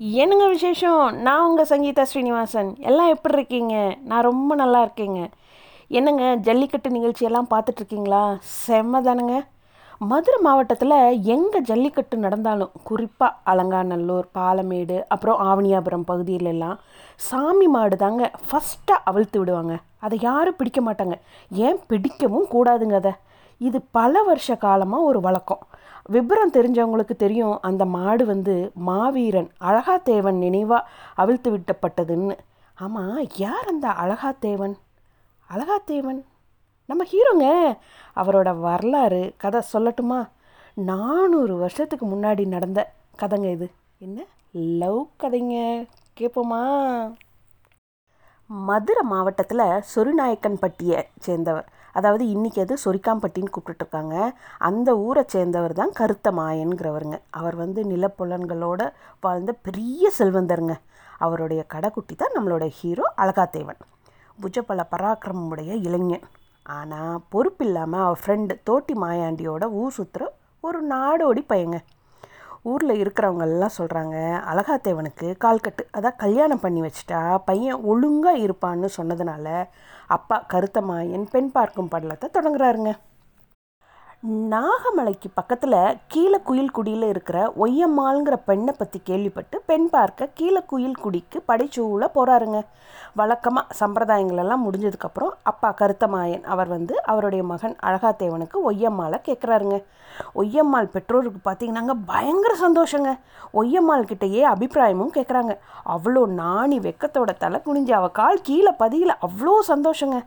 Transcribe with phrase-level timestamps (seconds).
[0.00, 1.16] என்னங்க விசேஷம்?
[1.22, 2.76] நான் உங்கள் சங்கீதா ஸ்ரீனிவாசன்.
[2.78, 3.96] எல்லாம் எப்படி இருக்கீங்க?
[4.04, 5.30] நான் ரொம்ப நல்லா இருக்கேங்க.
[5.88, 8.22] என்னங்க ஜல்லிக்கட்டு நிகழ்ச்சியெல்லாம் பார்த்துட்ருக்கீங்களா?
[8.66, 9.46] செம்ம தானுங்க
[10.00, 10.96] மதுரை மாவட்டத்தில்
[11.34, 16.76] எங்கே ஜல்லிக்கட்டு நடந்தாலும் குறிப்பாக அலங்காநல்லூர் பாலமேடு அப்புறம் ஆவணியாபுரம் பகுதியிலெல்லாம்
[17.16, 19.76] சாமி மாடு தாங்க ஃபஸ்ட்டாக அவிழ்த்து விடுவாங்க.
[19.98, 21.14] அதை யாரும் பிடிக்க மாட்டாங்க.
[21.50, 23.14] ஏன் பிடிக்கவும் கூடாதுங்க அதை.
[23.68, 25.62] இது பல வருஷ காலமாக ஒரு வழக்கம்.
[26.04, 32.36] விபரம் தெரிஞ்சவங்களுக்கு தெரியும் அந்த மாடு வந்து மாவீரன் அழகாத்தேவன் நினைவாக அவிழ்த்து விட்டப்பட்டதுன்னு.
[32.74, 34.74] ஆமாம் யார் அந்த அழகாத்தேவன்?
[35.50, 36.20] அழகாத்தேவன்?
[36.84, 37.76] நம்ம ஹீரோங்க.
[38.16, 40.28] அவரோட வரலாறு கதை சொல்லட்டுமா?
[40.74, 43.70] நானூறு வருஷத்துக்கு முன்னாடி நடந்த கதைங்க இது.
[43.98, 44.24] என்ன?
[44.52, 45.86] லவ் கதைங்க.
[46.20, 46.62] கேட்போமா
[48.50, 51.66] மதுரை மாவட்டத்தில் சொரிநாயக்கன்பட்டியை சேர்ந்தவர்.
[51.92, 54.14] அதாவது இன்றைக்கி அது சொரிக்காம்பட்டின்னு கூப்பிட்டுருக்காங்க
[54.58, 57.18] அந்த ஊரை சேர்ந்தவர் தான் கருத்த மாயன்கிறவருங்க.
[57.30, 58.82] அவர் வந்து நிலப்புலன்களோட
[59.20, 60.76] வாழ்ந்த பெரிய செல்வந்தருங்க.
[61.18, 63.80] அவருடைய கடைக்குட்டி தான் நம்மளோட ஹீரோ அழகாத்தேவன்.
[64.38, 66.24] புஜப்பல பராக்கிரமமுடைய இளைஞன்.
[66.66, 70.24] ஆனால் பொறுப்பில்லாமல் அவர் ஃப்ரெண்டு தோட்டி மாயாண்டியோட ஊர் சுற்றுற
[70.60, 71.78] ஒரு நாடோடி பையங்க.
[72.64, 74.16] ஊரில் இருக்கிறவங்கெல்லாம் சொல்கிறாங்க
[74.50, 79.48] அழகாத்தேவனுக்கு கால்கட்டு அதான் கல்யாணம் பண்ணி வச்சிட்டா பையன் ஒழுங்காக இருப்பான்னு சொன்னதுனால
[80.06, 82.92] அப்பா கருத்தமாயன் பெண் பார்க்கும் படலத்தை தொடங்குறாருங்க.
[84.24, 92.60] நாகமலைக்கு பக்கத்தில் கீழக்குயில்குடியில் இருக்கிற ஒய்யம்மாளுங்கிற பெண்ணை பற்றி கேள்விப்பட்டு பெண் பார்க்க கீழக்குயில்குடிக்கு படைச்சூழ போகிறாருங்க
[93.20, 99.78] வழக்கமாக சம்பிரதாயங்களெல்லாம் முடிஞ்சதுக்கப்புறம் அப்பா கருத்தமாயன் அவர் வந்து அவருடைய மகன் அழகாத்தேவனுக்கு ஒய்யம்மாளை கேட்குறாருங்க
[100.40, 103.10] ஒய்யம்மாள் பெற்றோருக்கு பார்த்தீங்கன்னாங்க பயங்கர சந்தோஷங்க.
[103.60, 105.52] ஒய்யம்மாள் கிட்டேயே அபிப்பிராயமும் கேட்குறாங்க
[105.94, 110.18] அவ்வளோ நாணி வெக்கத்தோட தலை குனிஞ்சு அவள் கால் கீழே பதியில் அவ்வளோ சந்தோஷங்க.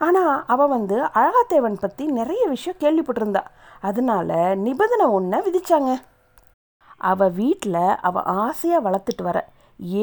[0.00, 3.42] ஆனால் அவள் வந்து அழகாத்தேவன் பற்றி நிறைய விஷயம் கேள்விப்பட்டிருந்தா.
[3.88, 4.30] அதனால
[4.66, 5.92] நிபந்தனை ஒன்றை விதித்தாங்க
[7.10, 9.38] அவள் வீட்டில் அவள் ஆசையாக வளர்த்துட்டு வர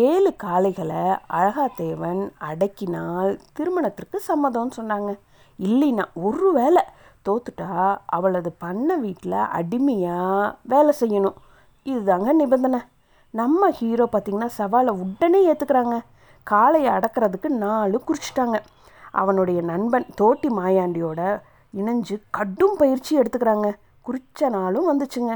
[0.07, 1.03] ஏழு காளைகளை
[1.37, 5.11] அழகாத்தேவன் அடக்கினால் திருமணத்திற்கு சம்மதம்னு சொன்னாங்க.
[5.59, 6.83] இல்லைன்னா ஒரு வேளை
[7.27, 7.69] தோத்துட்டா
[8.17, 11.37] அவளது பண்ண வீட்டில் அடிமையாக வேலை செய்யணும்.
[11.85, 12.81] இதுதாங்க நிபந்தனை.
[13.33, 15.95] நம்ம ஹீரோ பார்த்திங்கன்னா சவாலை உடனே ஏற்றுக்கிறாங்க
[16.47, 18.57] காளையை அடக்கிறதுக்கு நாலு குறிச்சிட்டாங்க.
[19.21, 21.21] அவனுடைய நண்பன் தோட்டி மாயாண்டியோட
[21.79, 23.69] இணைஞ்சு கடும் பயிற்சி எடுத்துக்கிறாங்க.
[24.07, 25.33] குறித்த நாளும் வந்துச்சுங்க.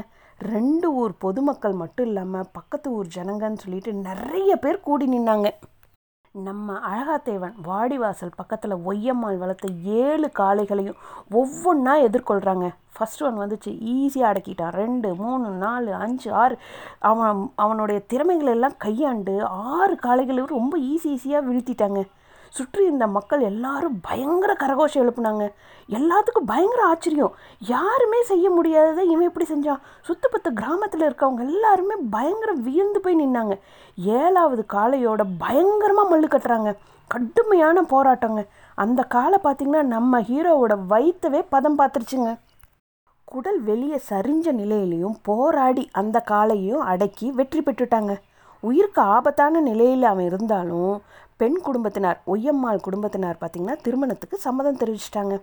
[0.52, 5.50] ரெண்டு ஊர் பொதுமக்கள் மட்டும் இல்லாமல் பக்கத்து ஊர் ஜனங்கன்னு சொல்லிட்டு நிறைய பேர் கூடி நின்னாங்க.
[6.34, 9.68] நம்ம அழகாத்தேவன் வாடிவாசல் பக்கத்தில் ஒய்யம்மாள் வளர்த்த
[10.02, 10.98] ஏழு காளைகளையும்
[11.38, 14.76] ஒவ்வொன்றா எதிர்கொள்கிறாங்க ஃபஸ்ட் ஒன் வந்துச்சு ஈஸியாக அடக்கிட்டான்.
[14.82, 16.56] ரெண்டு மூணு நாலு அஞ்சு ஆறு.
[17.10, 19.34] அவன் அவனுடைய திறமைகளை எல்லாம் கையாண்டு
[19.78, 22.02] ஆறு காளைகளையும் ரொம்ப ஈஸி ஈஸியாக வீழ்த்திட்டாங்க.
[22.50, 25.44] சுற்றி இருந்த மக்கள் எல்லாரும் பயங்கர கரகோஷம் எழுப்புனாங்க.
[25.88, 27.34] எல்லாத்துக்கும் பயங்கர ஆச்சரியம்.
[27.58, 29.82] யாருமே செய்ய முடியாததை இவன் எப்படி செஞ்சான்?
[30.08, 33.56] சுத்தப்பத்த கிராமத்தில் இருக்கவங்க எல்லாருமே பயங்கர வியந்து போய் நின்னாங்க.
[33.96, 36.72] ஏழாவது காளையோட பயங்கரமாக மல்லு கட்டுறாங்க.
[37.08, 38.46] கடுமையான போராட்டங்க.
[38.74, 42.32] அந்த காலை பார்த்திங்கன்னா நம்ம ஹீரோவோட வயிற்றவே பதம் பார்த்துருச்சுங்க
[43.24, 48.12] குடல் வெளியே சரிஞ்ச நிலையிலையும் போராடி அந்த காலையும் அடக்கி வெற்றி பெற்றுட்டாங்க.
[48.62, 50.92] உயிருக்கு ஆபத்தான நிலையில் அவன் இருந்தாலும்
[51.40, 55.34] பெண் குடும்பத்தினார் ஒய்யம்மாள் குடும்பத்தினார் பார்த்திங்கன்னா திருமணத்துக்கு சம்மதம் தெரிவிச்சிட்டாங்க.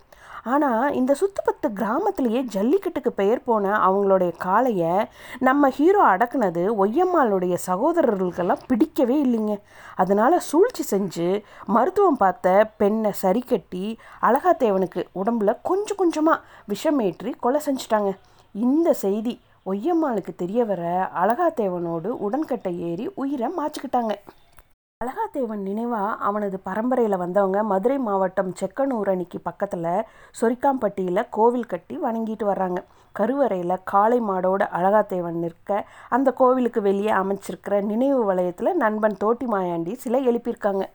[0.53, 4.95] ஆனால் இந்த சுத்துப்பத்து கிராமத்திலேயே ஜல்லிக்கட்டுக்கு பெயர் போன அவங்களுடைய காளையை
[5.47, 9.55] நம்ம ஹீரோ அடக்குனது ஒய்யம்மாளுடைய சகோதரர்களுக்கெல்லாம் பிடிக்கவே இல்லைங்க.
[10.03, 11.29] அதனால் சூழ்ச்சி செஞ்சு
[11.75, 13.85] மருத்துவம் பார்த்த பெண்ணை சரி கட்டி
[14.29, 16.43] அழகாத்தேவனுக்கு உடம்புல கொஞ்சம் கொஞ்சமாக
[16.73, 18.11] விஷமேற்றி கொலை செஞ்சிட்டாங்க.
[18.55, 20.81] இந்த செய்தி ஒய்யம்மாளுக்கு தெரிய வர
[21.21, 24.13] அழகாத்தேவனோடு உடன்கட்டை ஏறி உயிரை மாச்சிக்கிட்டாங்க.
[25.01, 29.87] அழகாத்தேவன் நினைவாக அவனது பரம்பரையில் வந்தவங்க மதுரை மாவட்டம் செக்கனூர் அணிக்கு பக்கத்தில்
[30.39, 32.81] சொரிக்காம்பட்டியில் கோவில் கட்டி வணங்கிட்டு வர்றாங்க.
[33.15, 35.81] கருவறையில் காளை மாடோட அழகாத்தேவன் நிற்க
[36.17, 40.85] அந்த கோவிலுக்கு வெளியே அமைச்சிருக்கிற நினைவு வளையத்தில் நண்பன் தோட்டி மாயாண்டி சிலை எழுப்பியிருக்காங்க.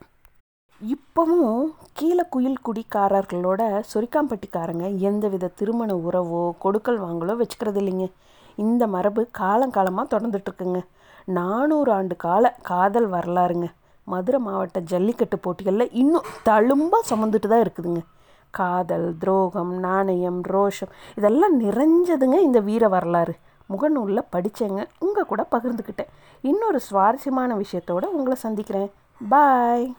[0.81, 1.61] இப்போவும்
[1.97, 3.61] கீழே குயில் குடிக்காரர்களோட
[3.93, 8.07] சொரிக்காம்பட்டிக்காரங்க எந்தவித திருமண உறவோ கொடுக்கல் வாங்கலோ வச்சுக்கிறது இல்லைங்க
[8.55, 10.85] இந்த மரபு காலங்காலமாக தொடர்ந்துட்டுருக்குங்க.
[11.25, 13.65] நானூறு ஆண்டு கால காதல் வரலாறுங்க.
[14.03, 18.01] மதுரை மாவட்ட ஜல்லிக்கட்டு போட்டிகளில் இன்னும் தழும்பாக சுமந்துட்டு தான் இருக்குதுங்க.
[18.49, 23.35] காதல் துரோகம் நாணயம் ரோஷம் இதெல்லாம் நிறைஞ்சதுங்க இந்த வீர வரலாறு.
[23.69, 26.07] முகநூலில் படித்தேங்க உங்கள் கூட பகிர்ந்துக்கிட்டேன்.
[26.41, 28.91] இன்னொரு சுவாரஸ்யமான விஷயத்தோடு உங்களை சந்திக்கிறேன்.
[29.29, 29.95] பாய்.